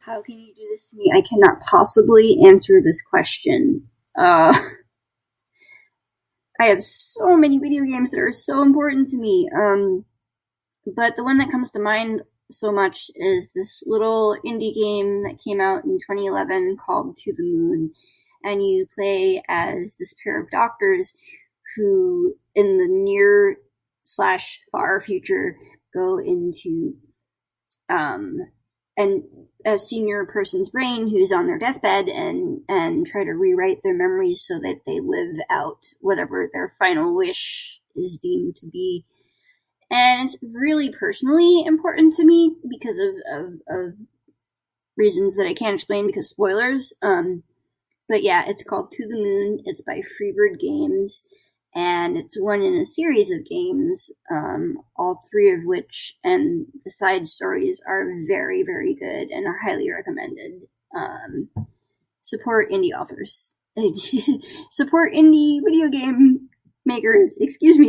How 0.00 0.22
can 0.22 0.38
you 0.38 0.54
do 0.54 0.62
this 0.72 0.88
to 0.90 0.96
me? 0.96 1.12
I 1.14 1.20
cannot 1.22 1.60
possibly 1.60 2.38
answer 2.44 2.80
this 2.82 3.02
question. 3.02 3.88
Uh, 4.18 4.56
I 6.58 6.64
have 6.66 6.82
so 6.84 7.36
many 7.36 7.58
video 7.58 7.82
games 7.84 8.10
that 8.10 8.20
are 8.20 8.32
so 8.32 8.62
important 8.62 9.08
to 9.10 9.18
me. 9.18 9.48
Um, 9.54 10.04
but 10.96 11.16
the 11.16 11.24
one 11.24 11.38
that 11.38 11.50
comes 11.50 11.70
to 11.72 11.80
mind 11.80 12.22
so 12.50 12.72
much 12.72 13.10
is 13.14 13.52
this 13.52 13.82
little 13.86 14.36
indie 14.44 14.74
game 14.74 15.22
that 15.24 15.38
came 15.44 15.60
out 15.60 15.84
in 15.84 15.98
twenty 16.04 16.26
eleven 16.26 16.76
called 16.84 17.16
To 17.18 17.32
The 17.34 17.42
Moon. 17.42 17.92
And 18.42 18.64
you 18.64 18.86
play 18.94 19.42
as 19.48 19.96
this 20.00 20.14
pair 20.24 20.40
of 20.40 20.50
doctors 20.50 21.14
who 21.76 22.34
in 22.54 22.78
the 22.78 22.88
near 22.88 23.56
slash 24.04 24.60
far 24.72 25.00
future 25.02 25.56
go 25.94 26.18
into, 26.18 26.94
um, 27.90 28.38
an- 28.96 29.46
a 29.64 29.78
senior 29.78 30.24
persons 30.24 30.70
brain 30.70 31.06
who's 31.08 31.30
on 31.30 31.46
their 31.46 31.58
deathbed, 31.58 32.08
and 32.08 32.62
and 32.68 33.06
try 33.06 33.22
to 33.22 33.30
rewrite 33.30 33.82
their 33.82 33.94
memories 33.94 34.40
so 34.44 34.58
they 34.58 34.80
live 35.00 35.36
out 35.50 35.78
whatever 36.00 36.48
their 36.52 36.68
final 36.78 37.14
wish 37.14 37.80
is 37.94 38.18
deemed 38.18 38.56
to 38.56 38.66
be. 38.66 39.04
And 39.92 40.26
it's 40.28 40.36
really 40.42 40.90
personally 40.90 41.64
important 41.64 42.14
to 42.16 42.24
me 42.24 42.56
because 42.68 42.98
of 42.98 43.14
of 43.30 43.60
of 43.68 43.94
reasons 44.96 45.36
that 45.36 45.46
I 45.46 45.54
can't 45.54 45.74
explain 45.74 46.06
because 46.06 46.28
spoilers. 46.30 46.92
Um, 47.02 47.42
but 48.08 48.22
yeah, 48.22 48.44
it's 48.48 48.64
called 48.64 48.90
To 48.92 49.06
The 49.06 49.14
Moon, 49.14 49.60
it's 49.66 49.82
by 49.82 50.00
Freebird 50.02 50.58
Games 50.60 51.22
and 51.72 52.16
it's 52.16 52.34
one 52.40 52.62
in 52.62 52.74
a 52.74 52.84
series 52.84 53.30
of 53.30 53.44
games, 53.44 54.10
um, 54.28 54.76
all 54.96 55.22
three 55.30 55.52
of 55.54 55.60
which 55.64 56.16
and 56.24 56.66
the 56.84 56.90
side 56.90 57.28
stories 57.28 57.80
are 57.86 58.10
very, 58.26 58.64
very 58.64 58.92
good 58.92 59.30
and 59.30 59.46
are 59.46 59.56
highly 59.56 59.88
recommended. 59.88 60.62
Support 62.22 62.72
indie 62.72 62.90
authors... 62.90 63.54
support 64.72 65.14
indie 65.14 65.58
video 65.64 65.86
game 65.88 66.48
makers, 66.84 67.36
excuse 67.40 67.74
me! 67.76 67.78